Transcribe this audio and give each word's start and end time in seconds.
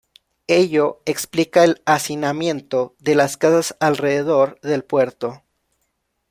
Ello 0.47 1.03
explica 1.05 1.63
el 1.63 1.79
hacinamiento 1.85 2.95
de 2.97 3.13
las 3.13 3.37
casas 3.37 3.77
alrededor 3.79 4.59
del 4.61 4.83
puerto. 4.83 5.43